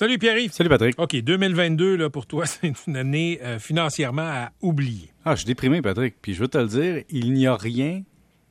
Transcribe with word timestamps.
Salut 0.00 0.16
Pierre-Yves. 0.16 0.52
Salut 0.52 0.70
Patrick. 0.70 0.98
OK, 0.98 1.14
2022, 1.14 1.94
là, 1.94 2.08
pour 2.08 2.24
toi, 2.24 2.46
c'est 2.46 2.72
une 2.86 2.96
année 2.96 3.38
euh, 3.42 3.58
financièrement 3.58 4.22
à 4.22 4.50
oublier. 4.62 5.12
Ah, 5.26 5.34
je 5.34 5.40
suis 5.40 5.46
déprimé, 5.46 5.82
Patrick. 5.82 6.14
Puis 6.22 6.32
je 6.32 6.40
veux 6.40 6.48
te 6.48 6.56
le 6.56 6.68
dire, 6.68 7.04
il 7.10 7.34
n'y 7.34 7.46
a 7.46 7.54
rien 7.54 8.02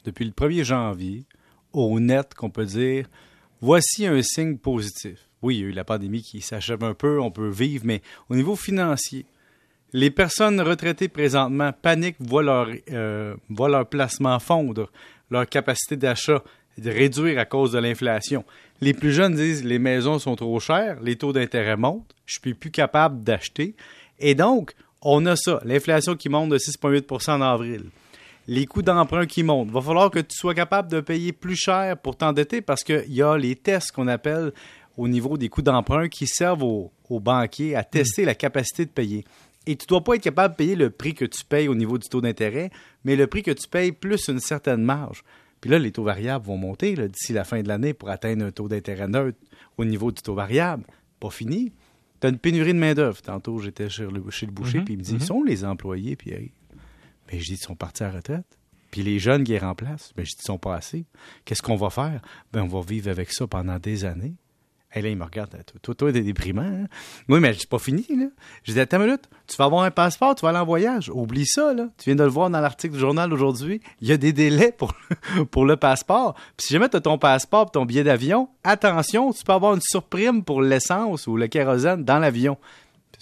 depuis 0.06 0.26
le 0.26 0.32
1er 0.32 0.64
janvier 0.64 1.26
au 1.74 2.00
net 2.00 2.36
qu'on 2.36 2.52
peut 2.52 2.66
dire 2.68 3.08
voici 3.62 4.06
un 4.06 4.22
signe 4.22 4.60
positif. 4.60 5.28
Oui, 5.42 5.58
il 5.58 5.62
y 5.62 5.64
a 5.64 5.68
eu 5.70 5.72
la 5.72 5.84
pandémie 5.84 6.22
qui 6.22 6.42
s'achève 6.42 6.84
un 6.84 6.94
peu, 6.94 7.20
on 7.20 7.32
peut 7.32 7.50
vivre, 7.50 7.84
mais 7.84 8.04
au 8.30 8.36
niveau 8.36 8.56
financier, 8.56 9.26
les 9.92 10.12
personnes 10.12 10.62
retraitées 10.62 11.08
présentement 11.08 11.72
paniquent, 11.74 12.18
voient 12.20 12.44
leur, 12.44 12.70
euh, 12.92 13.36
voient 13.50 13.70
leur 13.70 13.90
placement 13.90 14.38
fondre, 14.38 14.92
leur 15.32 15.50
capacité 15.50 15.98
d'achat 15.98 16.44
réduire 16.86 17.40
à 17.40 17.46
cause 17.46 17.72
de 17.72 17.80
l'inflation. 17.80 18.46
Les 18.82 18.94
plus 18.94 19.12
jeunes 19.12 19.36
disent 19.36 19.66
les 19.66 19.80
maisons 19.80 20.20
sont 20.20 20.36
trop 20.36 20.60
chères, 20.60 21.00
les 21.02 21.18
taux 21.18 21.34
d'intérêt 21.34 21.76
montent, 21.76 22.16
je 22.26 22.40
suis 22.40 22.54
plus 22.54 22.72
capable 22.72 23.24
d'acheter. 23.24 23.76
Et 24.20 24.36
donc, 24.36 24.74
on 25.02 25.26
a 25.26 25.36
ça, 25.36 25.60
l'inflation 25.66 26.16
qui 26.16 26.30
monte 26.30 26.50
de 26.50 26.58
6,8% 26.58 27.32
en 27.32 27.42
avril. 27.42 27.86
Les 28.48 28.66
coûts 28.66 28.82
d'emprunt 28.82 29.26
qui 29.26 29.44
montent. 29.44 29.70
Va 29.70 29.82
falloir 29.82 30.10
que 30.10 30.20
tu 30.20 30.36
sois 30.36 30.56
capable 30.56 30.90
de 30.90 31.02
payer 31.02 31.34
plus 31.34 31.56
cher 31.56 31.98
pour 31.98 32.16
t'endetter 32.16 32.62
parce 32.62 32.84
qu'il 32.84 33.14
y 33.14 33.22
a 33.22 33.38
les 33.38 33.56
tests 33.56 33.92
qu'on 33.92 34.08
appelle 34.08 34.54
au 34.98 35.08
niveau 35.08 35.38
des 35.38 35.50
coûts 35.50 35.62
d'emprunt 35.62 36.08
qui 36.08 36.26
servent 36.26 36.64
aux, 36.64 36.92
banquiers 37.10 37.76
à 37.76 37.84
tester 37.84 38.26
la 38.26 38.36
capacité 38.36 38.86
de 38.86 38.92
payer. 38.92 39.26
Et 39.68 39.76
tu 39.76 39.86
ne 39.86 39.90
dois 39.90 40.04
pas 40.04 40.16
être 40.16 40.24
capable 40.24 40.56
de 40.56 40.58
payer 40.58 40.76
le 40.76 40.90
prix 40.90 41.14
que 41.14 41.26
tu 41.26 41.44
payes 41.46 41.68
au 41.68 41.76
niveau 41.76 41.98
du 41.98 42.08
taux 42.08 42.22
d'intérêt, 42.22 42.72
mais 43.04 43.16
le 43.16 43.28
prix 43.28 43.44
que 43.44 43.52
tu 43.52 43.68
payes 43.68 43.92
plus 43.92 44.28
une 44.30 44.40
certaine 44.40 44.84
marge. 44.84 45.24
Puis 45.62 45.70
là, 45.70 45.80
les 45.80 45.92
taux 45.92 46.04
variables 46.04 46.46
vont 46.46 46.58
monter 46.58 46.96
d'ici 47.08 47.34
la 47.34 47.44
fin 47.44 47.62
de 47.62 47.68
l'année 47.68 47.94
pour 47.94 48.10
atteindre 48.10 48.46
un 48.46 48.52
taux 48.52 48.68
d'intérêt 48.68 49.08
neutre 49.08 49.38
au 49.78 49.86
niveau 49.86 50.12
du 50.12 50.22
taux 50.22 50.36
variable. 50.36 50.84
Pas 51.20 51.30
fini. 51.30 51.74
Tu 52.22 52.28
as 52.28 52.30
une 52.30 52.38
pénurie 52.38 52.74
de 52.74 52.80
main-d'œuvre. 52.80 53.22
Tantôt, 53.22 53.60
j'étais 53.60 53.90
chez 53.90 54.04
le, 54.04 54.20
boucher, 54.20 54.48
mhm, 54.48 54.86
puis 54.86 54.94
il 54.94 54.98
me 54.98 55.04
dit 55.04 55.14
mhm. 55.14 55.20
sont 55.20 55.44
les 55.44 55.66
employés, 55.66 56.16
Pierre 56.16 56.40
Mais 56.40 57.34
ben, 57.34 57.40
je 57.40 57.46
dis 57.46 57.54
ils 57.54 57.58
sont 57.58 57.76
partis 57.76 58.04
à 58.04 58.08
la 58.08 58.18
retraite. 58.18 58.58
Puis 58.92 59.04
les 59.04 59.20
jeunes 59.20 59.44
qui 59.44 59.52
les 59.52 59.60
remplacent, 59.60 60.14
ben, 60.16 60.26
je 60.26 60.32
dis 60.32 60.38
ils 60.42 60.46
sont 60.46 60.58
pas 60.58 60.76
assez. 60.76 61.06
Qu'est-ce 61.46 61.62
qu'on 61.62 61.76
va 61.76 61.90
faire? 61.90 62.22
Ben, 62.54 62.64
On 62.64 62.68
va 62.68 62.82
vivre 62.82 63.10
avec 63.10 63.32
ça 63.32 63.48
pendant 63.48 63.80
des 63.80 64.06
années. 64.06 64.36
Et 64.96 65.02
là, 65.02 65.10
il 65.10 65.18
me 65.18 65.24
regarde. 65.24 65.56
Toi, 65.84 65.94
toi, 65.94 66.12
t'es 66.12 66.22
déprimant. 66.22 66.62
Hein? 66.64 66.88
Oui, 67.28 67.40
mais 67.40 67.54
c'est 67.54 67.70
pas 67.70 67.78
fini, 67.78 68.06
là. 68.10 68.26
Je 68.64 68.74
dis, 68.74 68.80
attends 68.80 68.98
une 68.98 69.06
minute. 69.06 69.30
Tu 69.46 69.56
vas 69.56 69.66
avoir 69.66 69.84
un 69.84 69.92
passeport, 69.92 70.34
tu 70.34 70.42
vas 70.42 70.50
aller 70.50 70.58
en 70.58 70.66
voyage. 70.66 71.12
Oublie 71.14 71.46
ça, 71.46 71.74
là. 71.74 71.90
Tu 71.98 72.06
viens 72.06 72.16
de 72.16 72.24
le 72.24 72.30
voir 72.30 72.50
dans 72.50 72.60
l'article 72.60 72.96
du 72.96 73.00
journal 73.00 73.32
aujourd'hui. 73.32 73.82
Il 74.02 74.08
y 74.08 74.12
a 74.12 74.18
des 74.18 74.34
délais 74.34 74.72
pour, 74.72 74.94
pour 75.52 75.66
le 75.66 75.76
passeport. 75.76 76.34
Puis 76.58 76.68
si 76.68 76.74
jamais 76.74 76.90
tu 76.90 77.00
ton 77.02 77.20
passeport 77.20 77.68
et 77.68 77.72
ton 77.72 77.86
billet 77.86 78.04
d'avion, 78.04 78.50
attention, 78.64 79.32
tu 79.32 79.44
peux 79.44 79.54
avoir 79.54 79.76
une 79.76 79.82
surprime 79.82 80.44
pour 80.44 80.62
l'essence 80.64 81.28
ou 81.28 81.38
le 81.38 81.48
kérosène 81.48 82.04
dans 82.04 82.18
l'avion 82.18 82.58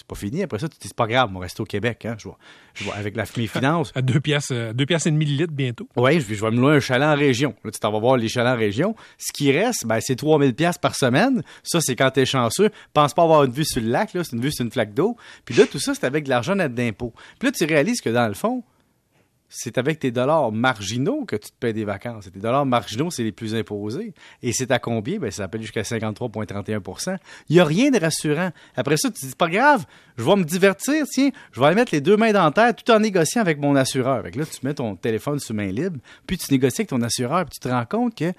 pas 0.07 0.15
fini. 0.15 0.41
Après 0.41 0.57
ça, 0.57 0.69
tu 0.69 0.77
te 0.77 0.81
dis, 0.81 0.87
c'est 0.87 0.95
pas 0.95 1.07
grave, 1.07 1.29
on 1.35 1.39
reste 1.39 1.59
au 1.59 1.65
Québec. 1.65 2.05
Hein. 2.05 2.15
Je, 2.17 2.23
vois, 2.25 2.37
je 2.73 2.85
vois 2.85 2.95
avec 2.95 3.15
la, 3.15 3.25
mes 3.35 3.47
finances. 3.47 3.91
À 3.95 4.01
deux 4.01 4.19
pièces, 4.19 4.49
euh, 4.51 4.73
deux 4.73 4.85
pièces 4.85 5.05
et 5.05 5.11
demie 5.11 5.25
litre 5.25 5.53
bientôt. 5.53 5.87
Oui, 5.95 6.19
je, 6.19 6.33
je 6.33 6.41
vais 6.41 6.51
me 6.51 6.57
louer 6.57 6.75
un 6.75 6.79
chalet 6.79 7.07
en 7.07 7.15
région. 7.15 7.55
Là, 7.63 7.71
tu 7.71 7.79
t'en 7.79 7.91
vas 7.91 7.99
voir 7.99 8.17
les 8.17 8.29
chalets 8.29 8.53
en 8.53 8.57
région. 8.57 8.95
Ce 9.17 9.33
qui 9.33 9.51
reste, 9.51 9.85
ben, 9.85 9.99
c'est 9.99 10.15
3000 10.15 10.53
pièces 10.55 10.77
par 10.77 10.95
semaine. 10.95 11.43
Ça, 11.63 11.81
c'est 11.81 11.95
quand 11.95 12.11
tu 12.11 12.21
es 12.21 12.25
chanceux. 12.25 12.69
Pense 12.93 13.13
pas 13.13 13.23
avoir 13.23 13.43
une 13.43 13.51
vue 13.51 13.65
sur 13.65 13.81
le 13.81 13.89
lac, 13.89 14.13
là. 14.13 14.23
C'est 14.23 14.35
une 14.35 14.41
vue 14.41 14.51
sur 14.51 14.63
une 14.65 14.71
flaque 14.71 14.93
d'eau. 14.93 15.17
Puis 15.45 15.55
là, 15.55 15.65
tout 15.65 15.79
ça, 15.79 15.93
c'est 15.93 16.05
avec 16.05 16.25
de 16.25 16.29
l'argent 16.29 16.55
net 16.55 16.73
d'impôt. 16.73 17.13
Puis 17.39 17.47
là, 17.47 17.51
tu 17.51 17.65
réalises 17.65 18.01
que 18.01 18.09
dans 18.09 18.27
le 18.27 18.33
fond, 18.33 18.63
c'est 19.49 19.77
avec 19.77 19.99
tes 19.99 20.11
dollars 20.11 20.51
marginaux 20.51 21.25
que 21.25 21.35
tu 21.35 21.49
te 21.49 21.55
payes 21.59 21.73
des 21.73 21.85
vacances. 21.85 22.27
Et 22.27 22.31
tes 22.31 22.39
dollars 22.39 22.65
marginaux, 22.65 23.09
c'est 23.11 23.23
les 23.23 23.31
plus 23.31 23.55
imposés. 23.55 24.13
Et 24.43 24.51
c'est 24.51 24.71
à 24.71 24.79
combien? 24.79 25.19
Ben, 25.19 25.31
ça 25.31 25.43
s'appelle 25.43 25.61
jusqu'à 25.61 25.83
53,31% 25.83 27.17
Il 27.49 27.55
n'y 27.55 27.59
a 27.59 27.65
rien 27.65 27.89
de 27.89 27.99
rassurant. 27.99 28.51
Après 28.75 28.97
ça, 28.97 29.09
tu 29.09 29.21
te 29.21 29.25
dis, 29.25 29.35
pas 29.35 29.49
grave, 29.49 29.85
je 30.17 30.23
vais 30.23 30.35
me 30.35 30.43
divertir, 30.43 31.05
tiens, 31.07 31.29
je 31.51 31.59
vais 31.59 31.65
aller 31.67 31.75
mettre 31.75 31.93
les 31.93 32.01
deux 32.01 32.17
mains 32.17 32.31
dans 32.31 32.43
la 32.43 32.51
terre 32.51 32.75
tout 32.75 32.91
en 32.91 32.99
négociant 32.99 33.41
avec 33.41 33.59
mon 33.59 33.75
assureur. 33.75 34.15
Avec 34.15 34.35
là, 34.35 34.45
tu 34.45 34.65
mets 34.65 34.73
ton 34.73 34.95
téléphone 34.95 35.39
sous 35.39 35.53
main 35.53 35.71
libre, 35.71 35.99
puis 36.25 36.37
tu 36.37 36.51
négocies 36.51 36.81
avec 36.81 36.89
ton 36.89 37.01
assureur, 37.01 37.45
puis 37.45 37.59
tu 37.59 37.59
te 37.59 37.69
rends 37.69 37.85
compte 37.85 38.15
que 38.15 38.33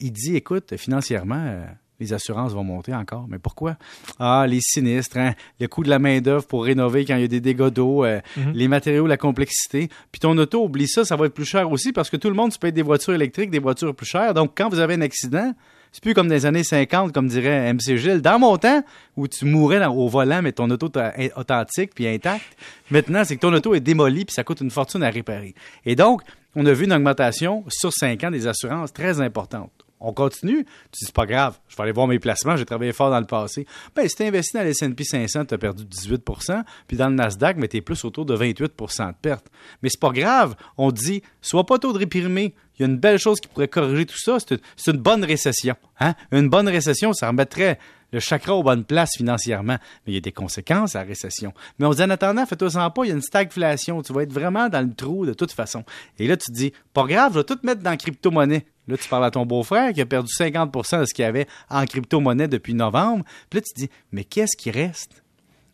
il 0.00 0.12
dit, 0.12 0.34
écoute, 0.34 0.76
financièrement, 0.76 1.44
euh, 1.46 1.66
les 2.00 2.12
assurances 2.12 2.52
vont 2.52 2.64
monter 2.64 2.94
encore. 2.94 3.26
Mais 3.28 3.38
pourquoi? 3.38 3.76
Ah, 4.18 4.46
les 4.48 4.60
sinistres, 4.60 5.18
hein, 5.18 5.34
le 5.60 5.68
coût 5.68 5.84
de 5.84 5.90
la 5.90 5.98
main-d'œuvre 5.98 6.46
pour 6.46 6.64
rénover 6.64 7.04
quand 7.04 7.16
il 7.16 7.22
y 7.22 7.24
a 7.24 7.28
des 7.28 7.40
dégâts 7.40 7.68
d'eau, 7.68 8.04
euh, 8.04 8.20
mhm. 8.36 8.52
les 8.54 8.68
matériaux, 8.68 9.06
la 9.06 9.16
complexité. 9.16 9.88
Puis 10.10 10.20
ton 10.20 10.36
auto, 10.38 10.64
oublie 10.64 10.88
ça, 10.88 11.04
ça 11.04 11.16
va 11.16 11.26
être 11.26 11.34
plus 11.34 11.44
cher 11.44 11.70
aussi 11.70 11.92
parce 11.92 12.10
que 12.10 12.16
tout 12.16 12.28
le 12.28 12.34
monde 12.34 12.52
se 12.52 12.58
paye 12.58 12.72
des 12.72 12.82
voitures 12.82 13.14
électriques, 13.14 13.50
des 13.50 13.58
voitures 13.58 13.94
plus 13.94 14.06
chères. 14.06 14.34
Donc, 14.34 14.52
quand 14.56 14.68
vous 14.68 14.80
avez 14.80 14.94
un 14.94 15.02
accident, 15.02 15.52
c'est 15.92 16.02
plus 16.02 16.14
comme 16.14 16.28
dans 16.28 16.34
les 16.34 16.46
années 16.46 16.64
50, 16.64 17.12
comme 17.12 17.28
dirait 17.28 17.72
MC 17.72 17.96
Gilles. 17.96 18.22
Dans 18.22 18.38
mon 18.38 18.56
temps, 18.56 18.82
où 19.16 19.26
tu 19.26 19.44
mourais 19.44 19.84
au 19.86 20.08
volant, 20.08 20.40
mais 20.40 20.52
ton 20.52 20.70
auto 20.70 20.90
est 21.16 21.32
authentique 21.36 21.94
puis 21.94 22.06
intact, 22.06 22.56
maintenant, 22.90 23.24
c'est 23.24 23.36
que 23.36 23.40
ton 23.40 23.52
auto 23.52 23.74
est 23.74 23.80
démolie 23.80 24.24
puis 24.24 24.34
ça 24.34 24.44
coûte 24.44 24.60
une 24.60 24.70
fortune 24.70 25.02
à 25.02 25.10
réparer. 25.10 25.54
Et 25.84 25.96
donc, 25.96 26.22
on 26.54 26.64
a 26.66 26.72
vu 26.72 26.84
une 26.84 26.92
augmentation 26.92 27.64
sur 27.68 27.92
5 27.92 28.24
ans 28.24 28.30
des 28.30 28.46
assurances 28.46 28.92
très 28.92 29.20
importante 29.20 29.70
on 30.00 30.12
continue. 30.12 30.64
Tu 30.64 31.00
dis, 31.00 31.06
c'est 31.06 31.14
pas 31.14 31.26
grave, 31.26 31.58
je 31.68 31.76
vais 31.76 31.82
aller 31.82 31.92
voir 31.92 32.06
mes 32.06 32.18
placements, 32.18 32.56
j'ai 32.56 32.64
travaillé 32.64 32.92
fort 32.92 33.10
dans 33.10 33.20
le 33.20 33.26
passé. 33.26 33.66
Ben, 33.94 34.08
si 34.08 34.16
tu 34.16 34.22
investi 34.22 34.56
dans 34.56 34.62
l'S&P 34.62 35.04
500, 35.04 35.44
tu 35.44 35.54
as 35.54 35.58
perdu 35.58 35.84
18% 35.84 36.62
puis 36.86 36.96
dans 36.96 37.08
le 37.08 37.14
Nasdaq, 37.14 37.56
mais 37.56 37.68
tu 37.68 37.76
es 37.76 37.80
plus 37.80 38.04
autour 38.04 38.24
de 38.24 38.36
28% 38.36 39.08
de 39.08 39.14
perte. 39.20 39.46
Mais 39.82 39.88
c'est 39.88 40.00
pas 40.00 40.12
grave, 40.12 40.56
on 40.76 40.90
dit, 40.90 41.22
sois 41.40 41.64
pas 41.64 41.78
trop 41.78 41.92
déprimé. 41.96 42.54
Il 42.78 42.82
y 42.82 42.84
a 42.84 42.88
une 42.88 42.98
belle 42.98 43.18
chose 43.18 43.40
qui 43.40 43.48
pourrait 43.48 43.68
corriger 43.68 44.06
tout 44.06 44.18
ça, 44.18 44.38
c'est 44.40 44.90
une 44.90 44.96
bonne 44.98 45.22
récession. 45.24 45.76
Hein? 45.98 46.14
Une 46.32 46.48
bonne 46.48 46.68
récession, 46.68 47.12
ça 47.12 47.28
remettrait 47.28 47.78
le 48.12 48.20
chakra 48.20 48.54
aux 48.54 48.62
bonnes 48.62 48.84
places 48.84 49.16
financièrement. 49.16 49.76
Mais 50.06 50.12
il 50.12 50.14
y 50.14 50.18
a 50.18 50.20
des 50.20 50.32
conséquences 50.32 50.96
à 50.96 51.00
la 51.00 51.04
récession. 51.04 51.52
Mais 51.78 51.86
on 51.86 51.90
dit 51.90 52.02
en 52.02 52.10
attendant, 52.10 52.46
fais-toi 52.46 52.68
pas, 52.90 53.04
il 53.04 53.08
y 53.08 53.12
a 53.12 53.14
une 53.14 53.22
stagflation. 53.22 54.02
Tu 54.02 54.12
vas 54.12 54.22
être 54.22 54.32
vraiment 54.32 54.68
dans 54.68 54.86
le 54.86 54.94
trou 54.94 55.26
de 55.26 55.32
toute 55.32 55.52
façon. 55.52 55.84
Et 56.18 56.26
là, 56.26 56.36
tu 56.36 56.50
te 56.50 56.56
dis, 56.56 56.72
pas 56.92 57.04
grave, 57.04 57.32
je 57.34 57.38
vais 57.38 57.44
tout 57.44 57.58
mettre 57.62 57.82
dans 57.82 57.90
la 57.90 57.96
crypto-monnaie. 57.96 58.66
Là, 58.90 58.96
tu 58.96 59.08
parles 59.08 59.24
à 59.24 59.30
ton 59.30 59.46
beau-frère 59.46 59.92
qui 59.92 60.00
a 60.00 60.06
perdu 60.06 60.30
50% 60.32 61.00
de 61.00 61.04
ce 61.04 61.14
qu'il 61.14 61.24
avait 61.24 61.46
en 61.68 61.84
crypto-monnaie 61.84 62.48
depuis 62.48 62.74
novembre. 62.74 63.24
Puis 63.48 63.60
là, 63.60 63.62
tu 63.62 63.72
te 63.72 63.80
dis, 63.80 63.90
mais 64.12 64.24
qu'est-ce 64.24 64.56
qui 64.56 64.70
reste? 64.70 65.22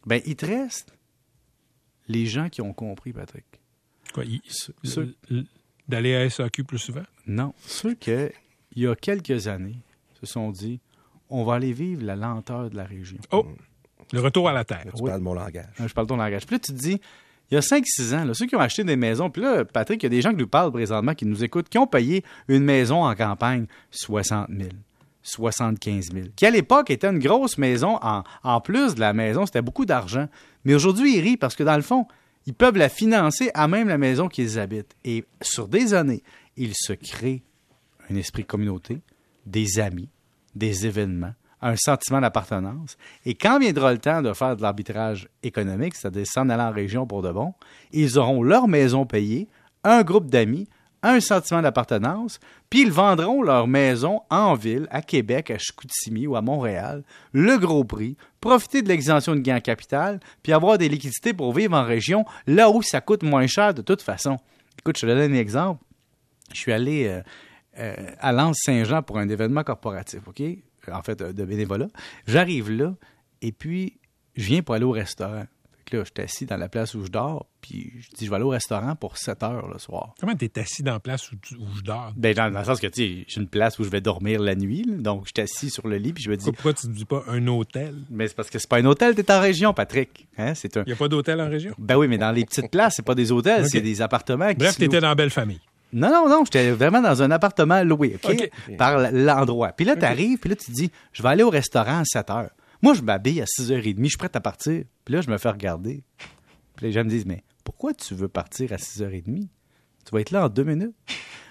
Ben, 0.06 0.20
il 0.26 0.36
te 0.36 0.46
reste 0.46 0.92
les 2.08 2.26
gens 2.26 2.48
qui 2.48 2.62
ont 2.62 2.72
compris, 2.72 3.12
Patrick. 3.12 3.44
Quoi, 4.14 4.24
d'aller 5.88 6.14
à 6.14 6.28
SAQ 6.28 6.64
plus 6.64 6.78
souvent? 6.78 7.04
Non. 7.26 7.54
Ceux 7.66 7.94
qui, 7.94 8.10
il 8.10 8.82
y 8.82 8.86
a 8.86 8.94
quelques 8.94 9.48
années, 9.48 9.78
se 10.20 10.26
sont 10.26 10.50
dit, 10.50 10.80
on 11.28 11.44
va 11.44 11.54
aller 11.54 11.72
vivre 11.72 12.04
la 12.04 12.16
lenteur 12.16 12.70
de 12.70 12.76
la 12.76 12.84
région. 12.84 13.18
Oh! 13.32 13.46
Le 14.12 14.20
retour 14.20 14.48
à 14.48 14.52
la 14.52 14.64
terre. 14.64 14.84
Tu 14.94 15.02
parles 15.02 15.20
mon 15.20 15.34
langage. 15.34 15.66
Je 15.78 15.92
parle 15.92 16.06
ton 16.06 16.16
langage. 16.16 16.46
Puis 16.46 16.54
là, 16.54 16.60
tu 16.60 16.72
te 16.72 16.78
dis, 16.78 17.00
il 17.50 17.54
y 17.54 17.56
a 17.56 17.60
5-6 17.60 18.14
ans, 18.14 18.34
ceux 18.34 18.46
qui 18.46 18.56
ont 18.56 18.60
acheté 18.60 18.82
des 18.84 18.96
maisons, 18.96 19.30
puis 19.30 19.42
là, 19.42 19.64
Patrick, 19.64 20.02
il 20.02 20.06
y 20.06 20.08
a 20.08 20.10
des 20.10 20.22
gens 20.22 20.30
qui 20.30 20.38
nous 20.38 20.48
parlent 20.48 20.72
présentement, 20.72 21.14
qui 21.14 21.26
nous 21.26 21.44
écoutent, 21.44 21.68
qui 21.68 21.78
ont 21.78 21.86
payé 21.86 22.24
une 22.48 22.64
maison 22.64 23.04
en 23.04 23.14
campagne 23.14 23.66
60 23.90 24.48
000. 24.50 24.70
75 25.22 26.12
000, 26.12 26.26
qui 26.36 26.46
à 26.46 26.50
l'époque 26.50 26.88
était 26.88 27.08
une 27.08 27.18
grosse 27.18 27.58
maison 27.58 27.98
en, 28.00 28.22
en 28.44 28.60
plus 28.60 28.94
de 28.94 29.00
la 29.00 29.12
maison, 29.12 29.44
c'était 29.44 29.60
beaucoup 29.60 29.84
d'argent. 29.84 30.28
Mais 30.64 30.72
aujourd'hui, 30.72 31.16
ils 31.16 31.20
rient 31.20 31.36
parce 31.36 31.56
que 31.56 31.64
dans 31.64 31.74
le 31.74 31.82
fond, 31.82 32.06
ils 32.46 32.54
peuvent 32.54 32.76
la 32.76 32.88
financer 32.88 33.50
à 33.54 33.66
même 33.66 33.88
la 33.88 33.98
maison 33.98 34.28
qu'ils 34.28 34.58
habitent. 34.58 34.94
Et 35.04 35.24
sur 35.42 35.66
des 35.66 35.94
années, 35.94 36.22
ils 36.56 36.74
se 36.76 36.92
créent 36.92 37.42
un 38.08 38.14
esprit 38.14 38.42
de 38.42 38.46
communauté, 38.46 39.00
des 39.44 39.80
amis, 39.80 40.08
des 40.54 40.86
événements, 40.86 41.34
un 41.66 41.74
sentiment 41.76 42.20
d'appartenance. 42.20 42.96
Et 43.24 43.34
quand 43.34 43.58
viendra 43.58 43.92
le 43.92 43.98
temps 43.98 44.22
de 44.22 44.32
faire 44.32 44.56
de 44.56 44.62
l'arbitrage 44.62 45.28
économique, 45.42 45.96
c'est-à-dire 45.96 46.26
s'en 46.26 46.48
aller 46.48 46.62
en 46.62 46.70
région 46.70 47.06
pour 47.06 47.22
de 47.22 47.32
bon, 47.32 47.54
ils 47.92 48.18
auront 48.18 48.42
leur 48.42 48.68
maison 48.68 49.04
payée, 49.04 49.48
un 49.82 50.02
groupe 50.02 50.30
d'amis, 50.30 50.68
un 51.02 51.20
sentiment 51.20 51.62
d'appartenance, 51.62 52.38
puis 52.70 52.82
ils 52.82 52.92
vendront 52.92 53.42
leur 53.42 53.66
maison 53.66 54.20
en 54.30 54.54
ville, 54.54 54.86
à 54.90 55.02
Québec, 55.02 55.50
à 55.50 55.58
Chicoutimi 55.58 56.26
ou 56.26 56.36
à 56.36 56.40
Montréal, 56.40 57.02
le 57.32 57.58
gros 57.58 57.84
prix, 57.84 58.16
profiter 58.40 58.82
de 58.82 58.88
l'exemption 58.88 59.34
de 59.34 59.40
gain 59.40 59.56
en 59.56 59.60
capital, 59.60 60.20
puis 60.42 60.52
avoir 60.52 60.78
des 60.78 60.88
liquidités 60.88 61.32
pour 61.32 61.52
vivre 61.52 61.74
en 61.74 61.84
région, 61.84 62.24
là 62.46 62.70
où 62.70 62.80
ça 62.80 63.00
coûte 63.00 63.24
moins 63.24 63.46
cher 63.46 63.74
de 63.74 63.82
toute 63.82 64.02
façon. 64.02 64.36
Écoute, 64.78 64.96
je 64.98 65.02
te 65.02 65.06
donne 65.06 65.32
un 65.32 65.36
exemple. 65.36 65.82
Je 66.52 66.58
suis 66.58 66.72
allé 66.72 67.06
euh, 67.08 67.22
euh, 67.78 67.94
à 68.20 68.32
Lens-Saint-Jean 68.32 69.02
pour 69.02 69.18
un 69.18 69.28
événement 69.28 69.64
corporatif, 69.64 70.20
OK? 70.28 70.42
En 70.92 71.02
fait, 71.02 71.22
de 71.22 71.44
bénévolat. 71.44 71.88
J'arrive 72.26 72.70
là, 72.70 72.94
et 73.42 73.52
puis, 73.52 73.98
je 74.34 74.44
viens 74.44 74.62
pour 74.62 74.74
aller 74.74 74.84
au 74.84 74.92
restaurant. 74.92 75.46
Là, 75.92 76.00
je 76.02 76.04
suis 76.04 76.24
assis 76.24 76.46
dans 76.46 76.56
la 76.56 76.68
place 76.68 76.94
où 76.94 77.04
je 77.04 77.10
dors, 77.10 77.46
puis 77.60 77.92
je 78.00 78.08
dis, 78.16 78.24
je 78.24 78.30
vais 78.30 78.36
aller 78.36 78.44
au 78.44 78.50
restaurant 78.50 78.96
pour 78.96 79.16
7 79.16 79.42
heures 79.44 79.68
le 79.68 79.78
soir. 79.78 80.14
Comment 80.18 80.34
tu 80.34 80.46
es 80.46 80.58
assis 80.58 80.82
dans 80.82 80.94
la 80.94 81.00
place 81.00 81.30
où, 81.30 81.36
je 81.76 81.82
dors? 81.82 82.12
Ben, 82.16 82.34
dans, 82.34 82.48
le 82.48 82.64
sens 82.64 82.80
que, 82.80 82.88
tu 82.88 83.02
sais, 83.02 83.24
j'ai 83.28 83.40
une 83.40 83.46
place 83.46 83.78
où 83.78 83.84
je 83.84 83.88
vais 83.88 84.00
dormir 84.00 84.40
la 84.40 84.56
nuit, 84.56 84.84
donc 84.84 85.26
je 85.26 85.32
suis 85.36 85.42
assis 85.44 85.70
sur 85.70 85.86
le 85.86 85.96
lit, 85.98 86.12
puis 86.12 86.24
je 86.24 86.30
me 86.30 86.36
dis... 86.36 86.50
Pourquoi, 86.50 86.74
tu 86.74 86.88
ne 86.88 86.92
dis 86.92 87.04
pas 87.04 87.22
un 87.28 87.46
hôtel? 87.46 87.94
Mais 88.10 88.26
c'est 88.26 88.34
parce 88.34 88.50
que 88.50 88.58
c'est 88.58 88.68
pas 88.68 88.78
un 88.78 88.84
hôtel, 88.84 89.14
tu 89.14 89.20
es 89.20 89.30
en 89.30 89.40
région, 89.40 89.72
Patrick. 89.74 90.26
Hein? 90.38 90.54
Il 90.54 90.82
n'y 90.86 90.92
a 90.92 90.96
pas 90.96 91.06
d'hôtel 91.06 91.40
en 91.40 91.48
région? 91.48 91.72
Ben 91.78 91.96
oui, 91.96 92.08
mais 92.08 92.18
dans 92.18 92.32
les 92.32 92.44
petites 92.44 92.70
places, 92.70 92.94
c'est 92.96 93.04
pas 93.04 93.14
des 93.14 93.30
hôtels, 93.30 93.68
c'est 93.68 93.80
des 93.80 94.02
appartements. 94.02 94.50
Bref, 94.58 94.76
tu 94.76 94.84
étais 94.84 95.00
dans 95.00 95.14
belle 95.14 95.30
famille. 95.30 95.60
Non, 95.96 96.10
non, 96.10 96.28
non, 96.28 96.44
j'étais 96.44 96.70
vraiment 96.72 97.00
dans 97.00 97.22
un 97.22 97.30
appartement 97.30 97.82
loué, 97.82 98.18
OK? 98.22 98.50
Par 98.76 99.10
l'endroit. 99.12 99.72
Puis 99.72 99.86
là, 99.86 99.96
tu 99.96 100.04
arrives, 100.04 100.38
puis 100.38 100.50
là, 100.50 100.56
tu 100.56 100.70
dis, 100.70 100.90
je 101.12 101.22
vais 101.22 101.28
aller 101.30 101.42
au 101.42 101.50
restaurant 101.50 102.00
à 102.00 102.04
7 102.04 102.30
heures. 102.30 102.50
Moi, 102.82 102.92
je 102.94 103.00
m'habille 103.02 103.40
à 103.40 103.46
6h30, 103.46 103.96
je 104.04 104.08
suis 104.08 104.18
prêt 104.18 104.28
à 104.34 104.40
partir. 104.40 104.84
Puis 105.04 105.14
là, 105.14 105.22
je 105.22 105.30
me 105.30 105.38
fais 105.38 105.48
regarder. 105.50 106.02
Puis 106.76 106.86
les 106.86 106.92
gens 106.92 107.02
me 107.04 107.08
disent, 107.08 107.24
mais 107.24 107.42
pourquoi 107.64 107.94
tu 107.94 108.14
veux 108.14 108.28
partir 108.28 108.72
à 108.72 108.76
6h30? 108.76 109.24
Tu 110.04 110.10
vas 110.12 110.20
être 110.20 110.30
là 110.30 110.44
en 110.44 110.48
deux 110.50 110.64
minutes. 110.64 110.94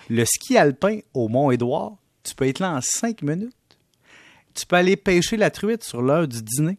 Le 0.09 0.23
ski 0.23 0.57
alpin 0.57 0.99
au 1.15 1.27
Mont-Édouard, 1.27 1.97
tu 2.23 2.35
peux 2.35 2.47
être 2.47 2.59
là 2.59 2.71
en 2.73 2.79
cinq 2.81 3.23
minutes. 3.23 3.51
Tu 4.53 4.65
peux 4.67 4.75
aller 4.75 4.95
pêcher 4.95 5.35
la 5.37 5.49
truite 5.49 5.83
sur 5.83 6.01
l'heure 6.01 6.27
du 6.27 6.41
dîner. 6.43 6.77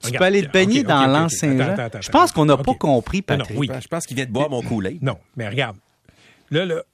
Tu 0.00 0.06
Regarde, 0.06 0.18
peux 0.18 0.24
aller 0.24 0.42
te 0.46 0.50
baigner 0.52 0.82
dans 0.82 1.00
ok, 1.02 1.06
ok. 1.08 1.12
l'Anse-Saint-Jean. 1.12 1.68
Attends, 1.72 1.82
attends, 1.82 2.00
Je 2.00 2.10
pense 2.10 2.32
qu'on 2.32 2.44
n'a 2.46 2.56
pas 2.56 2.74
compris, 2.74 3.18
Non, 3.28 3.36
non, 3.36 3.44
Patrick. 3.44 3.58
oui. 3.60 3.68
Je 3.80 3.88
pense 3.88 4.06
qu'il 4.06 4.16
vient 4.16 4.24
de 4.26 4.30
boire 4.32 4.48
mon 4.48 4.62
Kool-Aid. 4.62 5.02
Non, 5.02 5.18
mais 5.36 5.48
regarde. 5.48 5.76
Là, 6.54 6.64
là, 6.64 6.84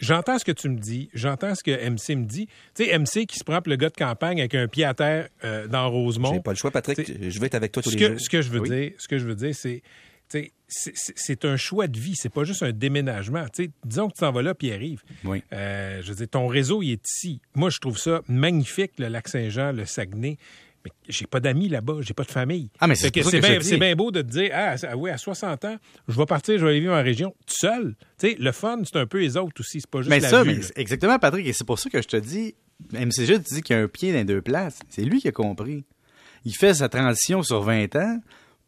j'entends 0.00 0.38
ce 0.38 0.44
que 0.44 0.52
tu 0.52 0.68
me 0.68 0.78
dis. 0.78 1.10
J'entends 1.14 1.54
ce 1.54 1.62
que 1.62 1.70
MC 1.70 2.16
me 2.16 2.24
dit. 2.24 2.46
Tu 2.74 2.84
sais, 2.86 2.98
MC 2.98 3.26
qui 3.26 3.38
se 3.38 3.44
prend 3.44 3.60
pour 3.60 3.70
le 3.70 3.76
gars 3.76 3.90
de 3.90 3.94
campagne 3.96 4.40
avec 4.40 4.54
un 4.54 4.66
pied 4.68 4.84
à 4.84 4.94
terre 4.94 5.28
euh, 5.44 5.66
dans 5.68 5.90
Rosemont. 5.90 6.32
J'ai 6.34 6.40
pas 6.40 6.52
le 6.52 6.56
choix, 6.56 6.70
Patrick. 6.70 6.98
T'sais, 7.02 7.30
Je 7.30 7.40
vais 7.40 7.46
être 7.46 7.54
avec 7.54 7.72
toi 7.72 7.82
tous 7.82 7.90
ce 7.90 7.96
les 7.96 8.00
que, 8.04 8.10
jours. 8.12 8.20
ce 8.20 8.28
que 8.30 8.42
je 8.42 8.50
veux 8.50 8.60
Oui. 8.60 8.68
dire, 8.70 8.92
ce 8.98 9.08
que 9.08 9.18
je 9.18 9.26
veux 9.26 9.34
dire, 9.34 9.54
c'est, 9.54 9.82
c'est- 10.28 11.44
un 11.44 11.56
choix 11.56 11.86
de 11.86 11.98
vie, 11.98 12.14
c'est 12.16 12.28
pas 12.28 12.44
juste 12.44 12.62
un 12.62 12.72
déménagement. 12.72 13.44
Disons 13.84 14.08
que 14.08 14.14
tu 14.14 14.20
t'en 14.20 14.32
vas 14.32 14.42
là, 14.42 14.54
puis 14.54 14.72
arrive. 14.72 15.02
Oui. 15.24 15.42
Euh, 15.52 16.00
je 16.02 16.08
veux 16.10 16.14
dire, 16.16 16.28
ton 16.28 16.46
réseau, 16.46 16.82
il 16.82 16.92
est 16.92 17.06
ici. 17.08 17.40
Moi, 17.54 17.70
je 17.70 17.78
trouve 17.78 17.98
ça 17.98 18.20
magnifique, 18.28 18.92
le 18.98 19.08
lac 19.08 19.28
Saint-Jean, 19.28 19.72
le 19.72 19.84
Saguenay. 19.86 20.36
Mais 20.84 20.92
j'ai 21.08 21.26
pas 21.26 21.40
d'amis 21.40 21.68
là-bas, 21.68 21.96
j'ai 22.00 22.14
pas 22.14 22.22
de 22.24 22.30
famille. 22.30 22.70
Ah, 22.78 22.86
mais 22.86 22.94
c'est 22.94 23.12
bien 23.12 23.22
dis. 23.58 23.64
c'est 23.66 23.76
bien 23.78 23.96
beau 23.96 24.10
de 24.12 24.22
te 24.22 24.28
dire, 24.28 24.50
ah, 24.54 24.74
à- 24.82 24.96
oui, 24.96 25.10
à 25.10 25.18
60 25.18 25.64
ans, 25.64 25.76
je 26.06 26.16
vais 26.16 26.26
partir, 26.26 26.58
je 26.58 26.64
vais 26.64 26.70
aller 26.70 26.80
vivre 26.80 26.94
en 26.94 27.02
région, 27.02 27.30
tout 27.46 27.54
seul. 27.58 27.96
Tu 28.18 28.28
sais, 28.30 28.36
le 28.38 28.52
fun, 28.52 28.78
c'est 28.84 28.96
un 28.98 29.06
peu 29.06 29.18
les 29.20 29.36
autres 29.36 29.60
aussi, 29.60 29.80
c'est 29.80 29.90
pas 29.90 29.98
juste 29.98 30.10
Mais 30.10 30.20
la 30.20 30.28
ça, 30.28 30.42
vue. 30.44 30.54
mais 30.56 30.64
exactement, 30.80 31.18
Patrick, 31.18 31.46
et 31.46 31.52
c'est 31.52 31.66
pour 31.66 31.78
ça 31.78 31.90
que 31.90 32.00
je 32.00 32.06
te 32.08 32.16
dis, 32.16 32.54
MCG 32.92 33.40
te 33.40 33.54
dit 33.54 33.62
qu'il 33.62 33.74
y 33.76 33.78
a 33.78 33.82
un 33.82 33.88
pied 33.88 34.12
dans 34.12 34.18
les 34.18 34.24
deux 34.24 34.40
places. 34.42 34.78
C'est 34.88 35.02
lui 35.02 35.20
qui 35.20 35.26
a 35.28 35.32
compris. 35.32 35.84
Il 36.44 36.54
fait 36.54 36.74
sa 36.74 36.88
transition 36.88 37.42
sur 37.42 37.60
20 37.62 37.96
ans 37.96 38.18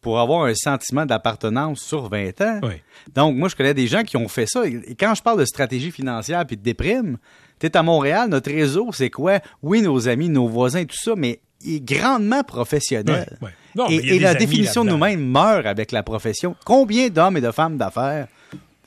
pour 0.01 0.19
avoir 0.19 0.43
un 0.45 0.53
sentiment 0.53 1.05
d'appartenance 1.05 1.79
sur 1.79 2.09
20 2.09 2.41
ans. 2.41 2.59
Oui. 2.63 2.73
Donc, 3.15 3.37
moi, 3.37 3.47
je 3.47 3.55
connais 3.55 3.73
des 3.73 3.87
gens 3.87 4.03
qui 4.03 4.17
ont 4.17 4.27
fait 4.27 4.47
ça. 4.47 4.65
Et 4.67 4.95
quand 4.99 5.15
je 5.15 5.21
parle 5.21 5.39
de 5.39 5.45
stratégie 5.45 5.91
financière 5.91 6.45
puis 6.45 6.57
de 6.57 6.61
déprime, 6.63 7.17
t'es 7.59 7.77
à 7.77 7.83
Montréal, 7.83 8.27
notre 8.29 8.51
réseau, 8.51 8.89
c'est 8.91 9.09
quoi? 9.11 9.39
Oui, 9.61 9.81
nos 9.81 10.09
amis, 10.09 10.27
nos 10.27 10.47
voisins, 10.49 10.83
tout 10.83 10.97
ça, 10.99 11.13
mais 11.15 11.39
est 11.65 11.79
grandement 11.79 12.43
professionnel. 12.43 13.27
Ouais, 13.41 13.47
ouais. 13.47 13.53
Non, 13.75 13.87
mais 13.89 13.95
et 13.97 14.19
la 14.19 14.33
définition 14.35 14.83
de 14.83 14.89
nous-mêmes 14.89 15.25
meurt 15.25 15.65
avec 15.65 15.91
la 15.91 16.03
profession. 16.03 16.55
Combien 16.65 17.09
d'hommes 17.09 17.37
et 17.37 17.41
de 17.41 17.51
femmes 17.51 17.77
d'affaires 17.77 18.27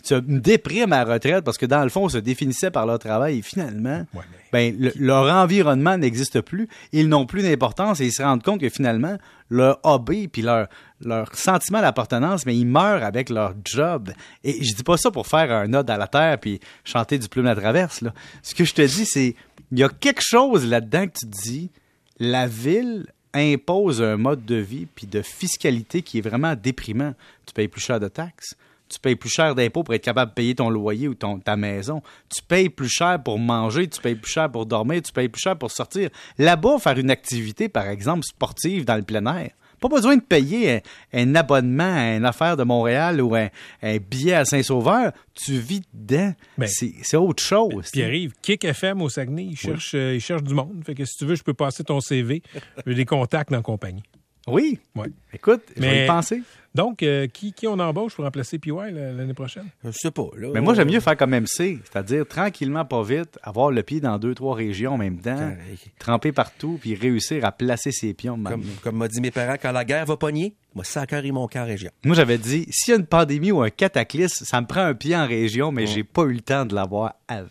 se 0.03 0.17
dépriment 0.17 0.93
à 0.93 1.03
la 1.07 1.15
retraite 1.15 1.43
parce 1.45 1.57
que 1.57 1.65
dans 1.65 1.83
le 1.83 1.89
fond, 1.89 2.11
se 2.11 2.19
définissaient 2.19 2.71
par 2.71 2.85
leur 2.85 2.99
travail 2.99 3.39
et 3.39 3.43
finalement, 3.43 4.05
Ouais, 4.13 4.21
ben, 4.53 4.77
le- 4.79 4.93
leur 4.97 5.33
environnement 5.35 5.97
n'existe 5.97 6.43
plus, 6.43 6.69
ils 6.93 7.09
n'ont 7.09 7.25
plus 7.25 7.43
d'importance 7.43 8.01
et 8.01 8.05
ils 8.07 8.13
se 8.13 8.23
rendent 8.23 8.43
compte 8.43 8.61
que 8.61 8.69
finalement, 8.69 9.17
leur 9.49 9.81
hobby 9.83 10.29
puis 10.29 10.43
leur, 10.43 10.69
leur 11.03 11.35
sentiment 11.35 11.81
d'appartenance, 11.81 12.45
mais 12.45 12.55
ils 12.55 12.67
meurent 12.67 13.03
avec 13.03 13.31
leur 13.31 13.55
job. 13.65 14.11
Et 14.43 14.63
je 14.63 14.75
dis 14.75 14.83
pas 14.83 14.99
ça 14.99 15.11
pour 15.11 15.27
faire 15.27 15.51
un 15.51 15.73
ode 15.73 15.89
à 15.89 15.97
la 15.97 16.07
terre 16.07 16.39
puis 16.39 16.61
chanter 16.85 17.17
du 17.19 17.29
plume 17.31 17.47
à 17.47 17.55
traverse. 17.55 18.03
Là. 18.03 18.13
Ce 18.43 18.55
que 18.55 18.67
je 18.67 18.75
te 18.75 18.83
dis, 18.83 19.07
c'est 19.07 19.35
il 19.73 19.79
y 19.79 19.83
a 19.85 19.89
quelque 19.89 20.23
chose 20.23 20.67
là-dedans 20.69 21.07
que 21.07 21.13
tu 21.19 21.27
te 21.27 21.43
dis, 21.43 21.71
la 22.19 22.47
ville 22.47 23.07
impose 23.35 24.01
un 24.01 24.17
mode 24.17 24.45
de 24.45 24.57
vie 24.57 24.87
puis 24.87 25.07
de 25.07 25.23
fiscalité 25.23 26.03
qui 26.03 26.19
est 26.19 26.21
vraiment 26.21 26.55
déprimant. 26.55 27.15
Tu 27.47 27.53
payes 27.53 27.69
plus 27.69 27.81
cher 27.81 28.01
de 28.01 28.09
taxes. 28.09 28.57
Tu 28.89 29.01
payes 29.01 29.17
plus 29.17 29.31
cher 29.31 29.55
d'impôts 29.55 29.83
pour 29.83 29.95
être 29.95 30.05
capable 30.05 30.31
de 30.31 30.35
payer 30.35 30.55
ton 30.55 30.69
loyer 30.69 31.09
ou 31.09 31.15
ton, 31.15 31.39
ta 31.41 31.57
maison. 31.57 32.03
Tu 32.29 32.43
payes 32.43 32.69
plus 32.69 32.89
cher 32.89 33.21
pour 33.23 33.39
manger, 33.39 33.89
tu 33.89 34.01
payes 34.01 34.15
plus 34.15 34.31
cher 34.31 34.51
pour 34.51 34.67
dormir, 34.67 35.03
tu 35.03 35.11
payes 35.11 35.29
plus 35.29 35.41
cher 35.41 35.57
pour 35.57 35.71
sortir. 35.71 36.11
Là-bas, 36.39 36.79
faire 36.79 36.99
une 36.99 37.11
activité, 37.11 37.69
par 37.69 37.89
exemple, 37.89 38.25
sportive 38.25 38.85
dans 38.85 38.97
le 38.97 39.03
plein 39.03 39.25
air, 39.27 39.51
pas 39.89 39.97
besoin 39.97 40.17
de 40.17 40.23
payer 40.23 40.71
un, 40.73 40.81
un 41.13 41.35
abonnement 41.35 41.95
à 41.95 42.17
une 42.17 42.25
affaire 42.25 42.57
de 42.57 42.65
Montréal 42.65 43.21
ou 43.21 43.35
un, 43.35 43.49
un 43.83 43.97
billet 43.99 44.35
à 44.35 44.45
Saint-Sauveur. 44.45 45.13
Tu 45.35 45.59
vis 45.59 45.83
dedans. 45.93 46.33
Ben, 46.57 46.69
c'est 46.69 47.17
autre 47.17 47.43
chose. 47.43 47.91
Puis 47.93 48.03
arrive, 48.03 48.33
Kick 48.41 48.65
FM 48.65 49.03
au 49.03 49.09
Saguenay, 49.09 49.45
il 49.51 49.57
cherche, 49.57 49.95
euh, 49.95 50.19
du 50.41 50.55
monde. 50.55 50.83
Fait 50.85 50.95
que 50.95 51.05
si 51.05 51.17
tu 51.17 51.27
veux, 51.27 51.35
je 51.35 51.43
peux 51.43 51.55
passer 51.55 51.85
ton 51.85 52.01
CV. 52.01 52.43
J'ai 52.87 52.95
des 52.95 53.05
contacts 53.05 53.51
dans 53.51 53.59
la 53.59 53.63
compagnie. 53.63 54.03
Oui. 54.47 54.79
Ouais. 54.95 55.07
Écoute, 55.33 55.63
je 55.77 55.81
vais 55.81 55.87
Mais- 55.89 56.05
y 56.05 56.07
penser. 56.07 56.43
Donc, 56.75 57.05
euh, 57.05 57.29
qui, 57.29 57.53
qui 57.53 57.69
on 57.69 57.79
embauche 57.79 58.15
pour 58.17 58.25
remplacer 58.25 58.59
PY 58.59 58.71
la- 58.91 59.13
l'année 59.13 59.33
prochaine? 59.33 59.67
Je 59.85 59.93
sais 59.93 60.11
pas. 60.11 60.27
Là, 60.37 60.49
Mais 60.53 60.61
moi, 60.61 60.75
j'aime 60.75 60.89
mieux 60.91 60.99
faire 60.99 61.17
comme 61.17 61.33
MC, 61.33 61.79
c'est-à-dire 61.85 62.27
tranquillement, 62.27 62.85
pas 62.85 63.03
vite, 63.05 63.39
avoir 63.45 63.71
le 63.71 63.83
pied 63.85 64.01
dans 64.01 64.19
deux, 64.19 64.35
trois 64.35 64.57
régions 64.57 64.95
en 64.95 64.99
même 64.99 65.19
temps, 65.19 65.53
tremper 66.01 66.33
partout, 66.33 66.79
puis 66.81 66.97
réussir 66.97 67.45
à 67.45 67.53
placer 67.53 67.93
ses 67.93 68.13
pions. 68.13 68.37
Comme, 68.43 68.65
comme 68.83 68.97
m'a 68.97 69.07
dit 69.07 69.21
mes 69.21 69.31
parents, 69.31 69.55
quand 69.61 69.71
la 69.71 69.85
guerre 69.85 70.05
va 70.07 70.17
pogner, 70.17 70.57
moi, 70.75 70.85
ça 70.85 71.05
et 71.11 71.31
mon 71.31 71.47
camp 71.47 71.63
en 71.63 71.67
région. 71.67 71.91
Moi, 72.05 72.17
j'avais 72.17 72.39
dit, 72.39 72.67
s'il 72.71 72.93
y 72.93 72.97
a 72.97 72.99
une 72.99 73.07
pandémie 73.07 73.53
ou 73.53 73.63
un 73.63 73.71
cataclysme, 73.71 74.45
ça 74.45 74.61
me 74.61 74.67
prend 74.67 74.83
un 74.83 74.95
pied 74.95 75.17
en 75.17 75.27
région, 75.27 75.71
mais 75.71 75.87
j'ai 75.87 76.03
pas 76.03 76.23
eu 76.23 76.33
le 76.33 76.41
temps 76.41 76.67
de 76.67 76.75
l'avoir 76.75 77.15
avant. 77.29 77.49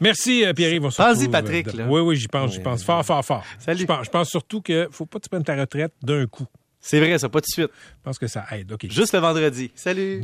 Merci, 0.00 0.44
euh, 0.44 0.52
Pierre-Yves. 0.52 0.88
Pense-y, 0.96 1.28
Patrick, 1.28 1.68
euh, 1.68 1.78
là. 1.78 1.86
Oui, 1.88 2.00
oui, 2.00 2.16
j'y 2.16 2.26
pense, 2.26 2.52
j'y 2.54 2.60
pense. 2.60 2.82
Fort, 2.82 3.04
fort, 3.04 3.24
fort. 3.24 3.44
Salut. 3.60 3.82
Je 3.82 3.86
pense, 3.86 4.06
je 4.06 4.10
pense 4.10 4.28
surtout 4.28 4.60
que 4.60 4.88
faut 4.90 5.06
pas 5.06 5.20
que 5.20 5.24
tu 5.24 5.28
prennes 5.28 5.44
ta 5.44 5.54
retraite 5.54 5.92
d'un 6.02 6.26
coup. 6.26 6.46
C'est 6.80 6.98
vrai, 6.98 7.16
ça, 7.16 7.28
pas 7.28 7.40
tout 7.40 7.46
de 7.48 7.62
suite. 7.62 7.70
Je 7.70 8.02
pense 8.02 8.18
que 8.18 8.26
ça 8.26 8.44
aide. 8.50 8.72
OK. 8.72 8.86
Juste 8.90 9.14
le 9.14 9.20
vendredi. 9.20 9.70
Salut! 9.76 10.20